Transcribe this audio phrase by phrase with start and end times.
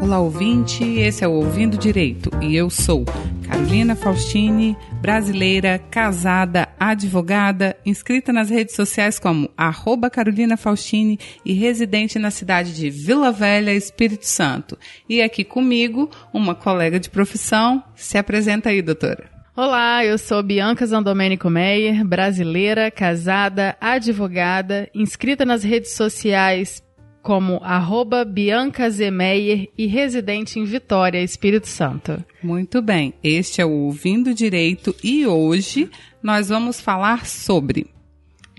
[0.00, 0.82] Olá, ouvinte.
[0.82, 3.04] Esse é o Ouvindo Direito e eu sou
[3.46, 12.18] Carolina Faustini, brasileira, casada, advogada, inscrita nas redes sociais como arroba Carolina Faustini e residente
[12.18, 14.78] na cidade de Vila Velha, Espírito Santo.
[15.06, 17.84] E aqui comigo, uma colega de profissão.
[17.94, 19.28] Se apresenta aí, doutora.
[19.54, 26.82] Olá, eu sou Bianca Zandomênico Meyer, brasileira, casada, advogada, inscrita nas redes sociais
[27.22, 32.22] como arroba Bianca Zemeyer e residente em Vitória, Espírito Santo.
[32.42, 35.90] Muito bem, este é o Ouvindo Direito e hoje
[36.22, 37.86] nós vamos falar sobre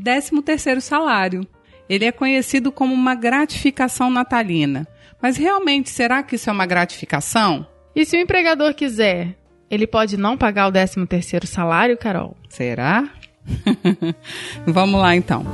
[0.04, 1.46] 13 terceiro salário.
[1.90, 4.88] Ele é conhecido como uma gratificação natalina.
[5.22, 7.68] Mas realmente, será que isso é uma gratificação?
[7.96, 9.36] E se o empregador quiser,
[9.70, 12.36] ele pode não pagar o 13 terceiro salário, Carol?
[12.50, 13.10] Será?
[14.66, 15.46] Vamos lá então.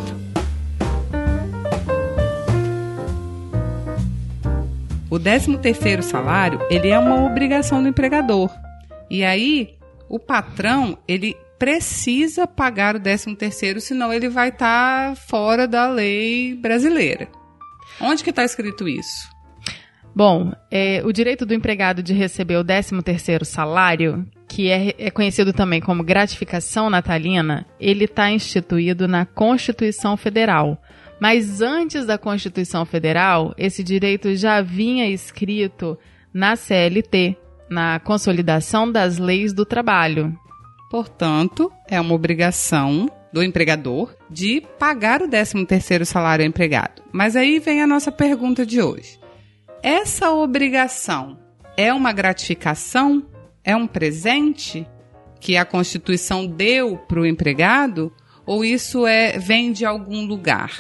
[5.09, 8.49] O 13 terceiro salário, ele é uma obrigação do empregador.
[9.09, 9.77] E aí,
[10.09, 15.87] o patrão, ele precisa pagar o 13 terceiro, senão ele vai estar tá fora da
[15.87, 17.29] lei brasileira.
[18.01, 19.29] Onde que está escrito isso?
[20.13, 25.09] Bom, é, o direito do empregado de receber o 13 terceiro salário, que é, é,
[25.09, 30.81] conhecido também como gratificação natalina, ele está instituído na Constituição Federal.
[31.19, 35.97] Mas antes da Constituição Federal, esse direito já vinha escrito
[36.33, 37.35] na CLT,
[37.69, 40.37] na Consolidação das Leis do Trabalho.
[40.89, 47.01] Portanto, é uma obrigação do empregador de pagar o 13º salário ao empregado.
[47.11, 49.19] Mas aí vem a nossa pergunta de hoje.
[49.83, 51.37] Essa obrigação
[51.75, 53.25] é uma gratificação?
[53.63, 54.87] É um presente
[55.39, 58.13] que a Constituição deu para o empregado?
[58.47, 60.71] Ou isso é vem de algum lugar,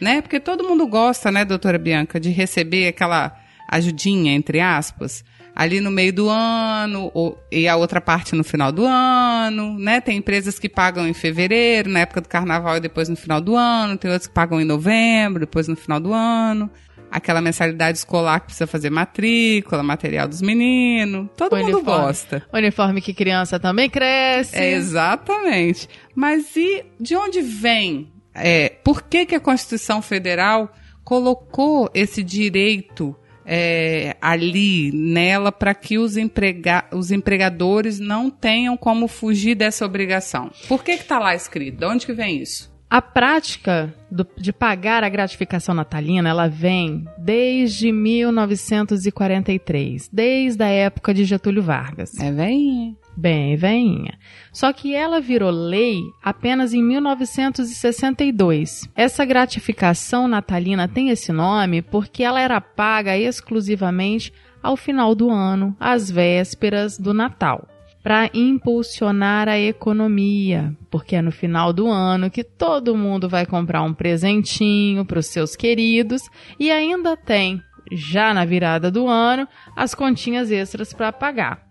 [0.00, 0.22] né?
[0.22, 3.36] Porque todo mundo gosta, né, doutora Bianca, de receber aquela
[3.68, 8.70] ajudinha entre aspas ali no meio do ano ou, e a outra parte no final
[8.70, 10.00] do ano, né?
[10.02, 13.56] Tem empresas que pagam em fevereiro, na época do carnaval e depois no final do
[13.56, 16.70] ano, tem outras que pagam em novembro, depois no final do ano
[17.10, 21.28] aquela mensalidade escolar que precisa fazer matrícula, material dos meninos.
[21.36, 22.04] Todo o mundo uniforme.
[22.04, 22.46] gosta.
[22.52, 24.56] Uniforme que criança também cresce.
[24.56, 25.88] É, exatamente.
[26.14, 28.12] Mas e de onde vem?
[28.34, 30.70] É, por que, que a Constituição Federal
[31.02, 33.16] colocou esse direito
[33.46, 40.50] é, ali nela para que os, emprega os empregadores não tenham como fugir dessa obrigação?
[40.68, 41.78] Por que está lá escrito?
[41.78, 42.75] De onde que vem isso?
[42.88, 51.12] A prática do, de pagar a gratificação natalina, ela vem desde 1943, desde a época
[51.12, 52.16] de Getúlio Vargas.
[52.20, 52.94] É veinha.
[53.16, 54.16] Bem veinha.
[54.52, 58.88] Só que ela virou lei apenas em 1962.
[58.94, 64.32] Essa gratificação natalina tem esse nome porque ela era paga exclusivamente
[64.62, 67.66] ao final do ano, às vésperas do Natal
[68.06, 73.82] para impulsionar a economia, porque é no final do ano que todo mundo vai comprar
[73.82, 76.22] um presentinho para os seus queridos
[76.56, 81.66] e ainda tem, já na virada do ano, as continhas extras para pagar.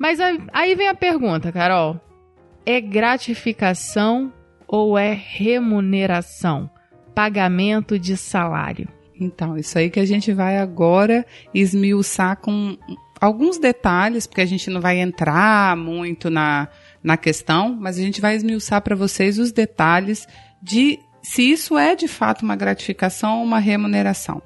[0.00, 0.18] Mas
[0.52, 2.00] aí vem a pergunta, Carol:
[2.66, 4.32] é gratificação
[4.66, 6.68] ou é remuneração?
[7.14, 8.88] Pagamento de salário?
[9.20, 11.24] Então, isso aí que a gente vai agora
[11.54, 12.76] esmiuçar com
[13.20, 16.68] alguns detalhes, porque a gente não vai entrar muito na,
[17.02, 20.26] na questão, mas a gente vai esmiuçar para vocês os detalhes
[20.62, 24.42] de se isso é de fato uma gratificação ou uma remuneração.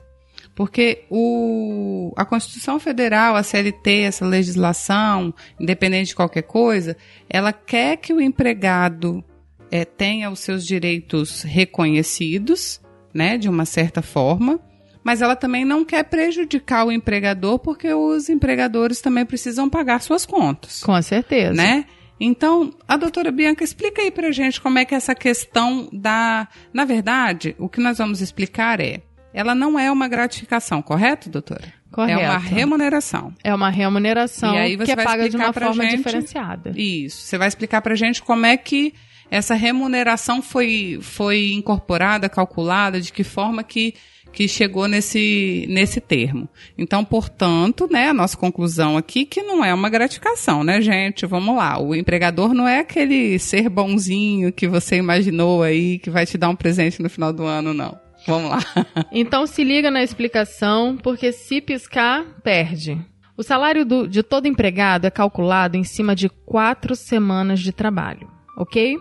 [0.54, 6.96] Porque o, a Constituição Federal, a CLT, essa legislação, independente de qualquer coisa,
[7.28, 9.24] ela quer que o empregado
[9.70, 12.80] é, tenha os seus direitos reconhecidos,
[13.14, 14.60] né, de uma certa forma,
[15.04, 20.24] mas ela também não quer prejudicar o empregador, porque os empregadores também precisam pagar suas
[20.24, 20.82] contas.
[20.82, 21.54] Com certeza.
[21.54, 21.84] Né?
[22.20, 26.46] Então, a doutora Bianca, explica aí pra gente como é que essa questão da.
[26.72, 29.02] Na verdade, o que nós vamos explicar é.
[29.34, 31.72] Ela não é uma gratificação, correto, doutora?
[31.90, 32.20] Correto.
[32.20, 33.32] É uma remuneração.
[33.42, 34.52] É uma remuneração
[34.84, 36.72] que é paga de uma forma gente, diferenciada.
[36.76, 37.22] Isso.
[37.22, 38.94] Você vai explicar pra gente como é que
[39.30, 43.94] essa remuneração foi, foi incorporada, calculada, de que forma que
[44.32, 46.48] que chegou nesse, nesse termo.
[46.76, 51.26] Então, portanto, né, a nossa conclusão aqui que não é uma gratificação, né, gente?
[51.26, 51.78] Vamos lá.
[51.78, 56.48] O empregador não é aquele ser bonzinho que você imaginou aí que vai te dar
[56.48, 57.98] um presente no final do ano, não.
[58.26, 58.58] Vamos lá.
[59.12, 62.98] Então se liga na explicação, porque se piscar, perde.
[63.36, 68.30] O salário do, de todo empregado é calculado em cima de quatro semanas de trabalho,
[68.56, 68.96] ok?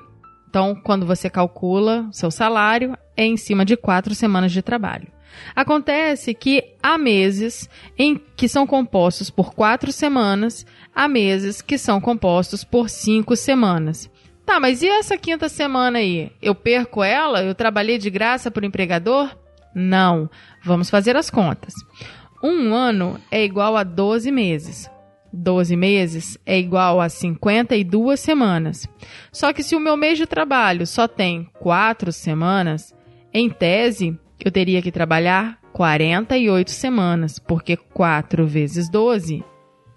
[0.50, 5.08] Então, quando você calcula seu salário, é em cima de quatro semanas de trabalho.
[5.56, 12.00] Acontece que há meses em que são compostos por quatro semanas, há meses que são
[12.00, 14.10] compostos por cinco semanas.
[14.46, 16.32] Tá, mas e essa quinta semana aí?
[16.42, 17.44] Eu perco ela?
[17.44, 19.36] Eu trabalhei de graça para o empregador?
[19.74, 20.30] Não.
[20.64, 21.74] Vamos fazer as contas.
[22.44, 24.90] Um ano é igual a 12 meses.
[25.32, 28.88] 12 meses é igual a 52 semanas.
[29.32, 32.94] Só que se o meu mês de trabalho só tem 4 semanas,
[33.34, 39.44] em tese, eu teria que trabalhar 48 semanas, porque 4 vezes 12,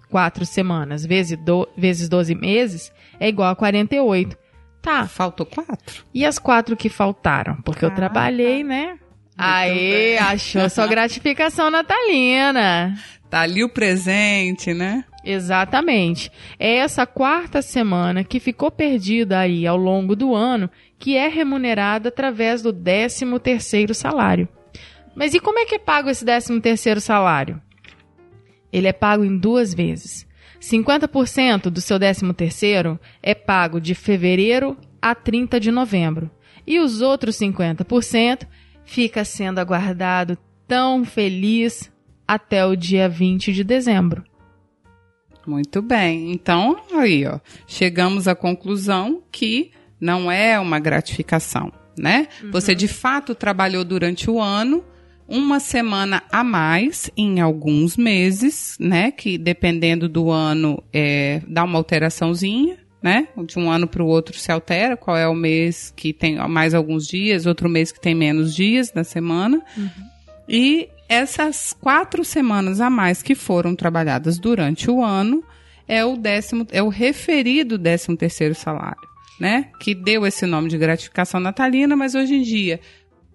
[0.09, 4.37] 4 semanas vezes, do, vezes 12 meses é igual a 48.
[4.81, 5.07] Tá.
[5.07, 6.05] Faltou 4?
[6.13, 7.55] E as 4 que faltaram?
[7.61, 8.69] Porque ah, eu trabalhei, tá.
[8.69, 8.99] né?
[9.37, 12.95] Aê, achou sua gratificação natalina.
[13.29, 15.03] Tá ali o presente, né?
[15.25, 16.31] Exatamente.
[16.59, 20.69] É essa quarta semana que ficou perdida aí ao longo do ano
[20.99, 24.47] que é remunerada através do 13 terceiro salário.
[25.15, 27.59] Mas e como é que é pago esse 13 terceiro salário?
[28.71, 30.27] Ele é pago em duas vezes.
[30.61, 36.29] 50% do seu 13 terceiro é pago de fevereiro a 30 de novembro.
[36.67, 38.47] E os outros 50%
[38.83, 40.37] fica sendo aguardado
[40.67, 41.91] tão feliz
[42.27, 44.23] até o dia 20 de dezembro.
[45.45, 46.31] Muito bem.
[46.31, 52.27] Então, aí, ó, chegamos à conclusão que não é uma gratificação, né?
[52.43, 52.51] Uhum.
[52.51, 54.83] Você de fato trabalhou durante o ano
[55.27, 59.11] uma semana a mais em alguns meses, né?
[59.11, 63.27] Que dependendo do ano é, dá uma alteraçãozinha, né?
[63.45, 64.97] De um ano para o outro se altera.
[64.97, 68.91] Qual é o mês que tem mais alguns dias, outro mês que tem menos dias
[68.91, 69.61] da semana.
[69.77, 69.89] Uhum.
[70.47, 75.43] E essas quatro semanas a mais que foram trabalhadas durante o ano
[75.87, 79.07] é o décimo, é o referido décimo terceiro salário,
[79.39, 79.69] né?
[79.79, 82.79] Que deu esse nome de gratificação natalina, mas hoje em dia,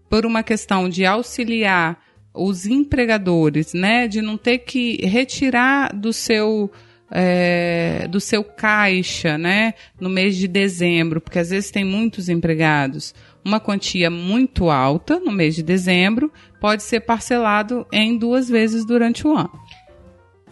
[0.08, 1.98] por uma questão de auxiliar
[2.34, 6.70] os empregadores, né, de não ter que retirar do seu
[7.12, 13.12] é, do seu caixa, né, no mês de dezembro, porque às vezes tem muitos empregados,
[13.44, 19.26] uma quantia muito alta no mês de dezembro pode ser parcelado em duas vezes durante
[19.26, 19.50] o ano.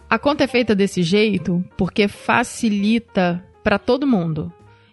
[0.09, 4.51] A conta é feita desse jeito porque facilita para todo mundo.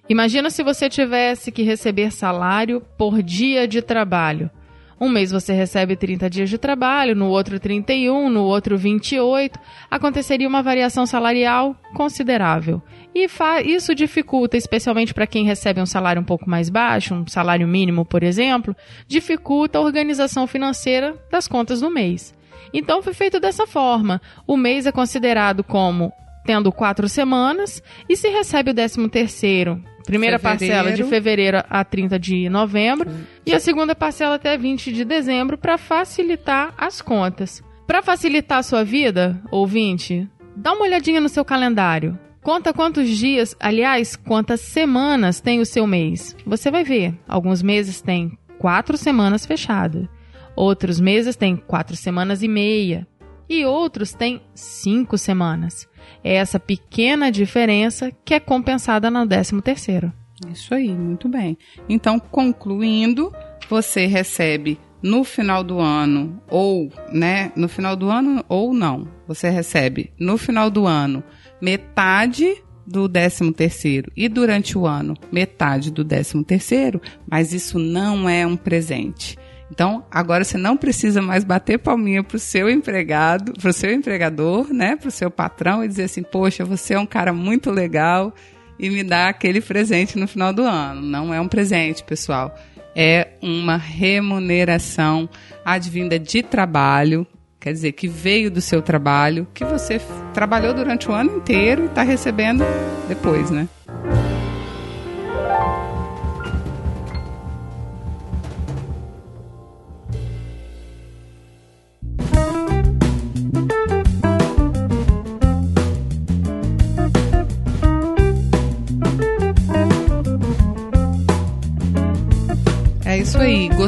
[0.08, 4.50] Imagina se você tivesse que receber salário por dia de trabalho.
[4.98, 9.58] Um mês você recebe 30 dias de trabalho, no outro 31, no outro 28.
[9.90, 12.82] Aconteceria uma variação salarial considerável.
[13.14, 13.28] E
[13.66, 18.06] isso dificulta, especialmente para quem recebe um salário um pouco mais baixo, um salário mínimo,
[18.06, 18.74] por exemplo,
[19.06, 22.34] dificulta a organização financeira das contas do mês.
[22.72, 24.20] Então foi feito dessa forma.
[24.46, 26.10] O mês é considerado como
[26.44, 30.74] tendo quatro semanas e se recebe o décimo terceiro Primeira fevereiro.
[30.74, 33.10] parcela de fevereiro a 30 de novembro
[33.44, 37.62] e a segunda parcela até 20 de dezembro para facilitar as contas.
[37.86, 42.18] Para facilitar a sua vida, ouvinte, dá uma olhadinha no seu calendário.
[42.42, 46.36] Conta quantos dias, aliás, quantas semanas tem o seu mês.
[46.46, 47.14] Você vai ver.
[47.26, 50.06] Alguns meses tem quatro semanas fechadas.
[50.54, 53.06] Outros meses tem quatro semanas e meia.
[53.48, 55.88] E outros têm cinco semanas.
[56.22, 60.12] É essa pequena diferença que é compensada no 13 terceiro.
[60.52, 61.56] Isso aí, muito bem.
[61.88, 63.32] Então, concluindo,
[63.68, 69.08] você recebe no final do ano ou, né, no final do ano ou não.
[69.26, 71.22] Você recebe no final do ano
[71.60, 78.28] metade do 13 terceiro e durante o ano metade do 13 terceiro, mas isso não
[78.28, 79.36] é um presente.
[79.70, 84.96] Então, agora você não precisa mais bater palminha pro seu empregado, pro seu empregador, né,
[84.96, 88.32] pro seu patrão e dizer assim: "Poxa, você é um cara muito legal"
[88.78, 91.02] e me dá aquele presente no final do ano.
[91.02, 92.54] Não é um presente, pessoal.
[92.94, 95.28] É uma remuneração
[95.64, 97.26] advinda de trabalho,
[97.60, 100.00] quer dizer, que veio do seu trabalho, que você
[100.32, 102.64] trabalhou durante o ano inteiro e está recebendo
[103.08, 103.68] depois, né?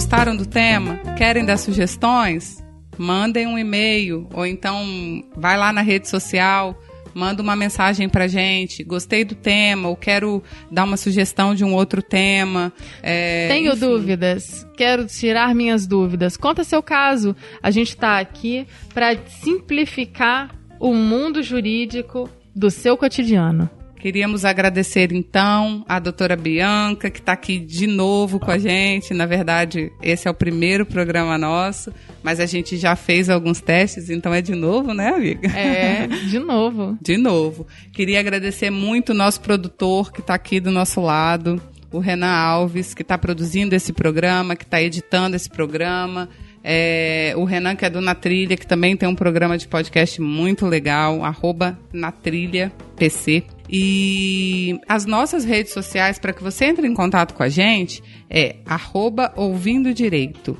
[0.08, 0.96] Gostaram do tema?
[1.18, 2.64] Querem dar sugestões?
[2.96, 8.82] Mandem um e-mail ou então vai lá na rede social, manda uma mensagem pra gente.
[8.82, 12.72] Gostei do tema ou quero dar uma sugestão de um outro tema.
[13.02, 13.80] É, Tenho enfim.
[13.80, 14.66] dúvidas.
[14.78, 16.38] Quero tirar minhas dúvidas.
[16.38, 17.36] Conta seu caso.
[17.62, 23.68] A gente está aqui para simplificar o mundo jurídico do seu cotidiano.
[23.98, 29.12] Queríamos agradecer então a doutora Bianca, que está aqui de novo com a gente.
[29.12, 34.08] Na verdade, esse é o primeiro programa nosso, mas a gente já fez alguns testes,
[34.08, 35.48] então é de novo, né, amiga?
[35.48, 36.96] É, de novo.
[37.02, 37.66] de novo.
[37.92, 42.94] Queria agradecer muito o nosso produtor que está aqui do nosso lado, o Renan Alves,
[42.94, 46.28] que está produzindo esse programa, que está editando esse programa.
[46.62, 50.20] É, o Renan, que é do Na Trilha, que também tem um programa de podcast
[50.20, 53.44] muito legal, arroba Na Trilha PC.
[53.68, 58.56] E as nossas redes sociais, para que você entre em contato com a gente, é
[58.64, 60.56] arroba ouvindo direito.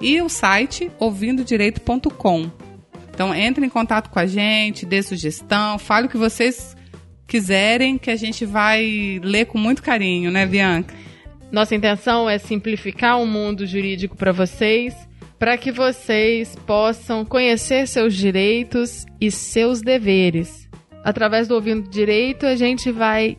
[0.00, 2.50] E o site ouvindodireito.com.
[3.10, 6.76] Então entre em contato com a gente, dê sugestão, fale o que vocês
[7.26, 10.94] quiserem, que a gente vai ler com muito carinho, né, Bianca?
[11.50, 14.94] Nossa intenção é simplificar o mundo jurídico para vocês,
[15.38, 20.67] para que vocês possam conhecer seus direitos e seus deveres.
[21.04, 23.36] Através do Ouvindo Direito, a gente vai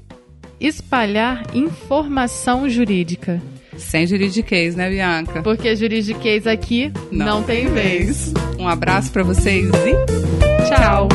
[0.60, 3.42] espalhar informação jurídica.
[3.78, 5.42] Sem juridiquês, né, Bianca?
[5.42, 8.34] Porque juridiquês aqui não, não tem vez.
[8.58, 11.08] Um abraço para vocês e tchau.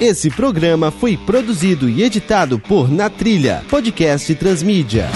[0.00, 5.08] Esse programa foi produzido e editado por Na Trilha, podcast Transmídia.